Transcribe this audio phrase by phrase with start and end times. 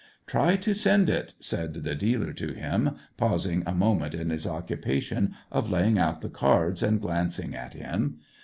[0.25, 4.47] "Try to send it," said the dealer to him, paus ing a moment in his
[4.47, 8.17] occupation of laying out the cards, and glancing at him.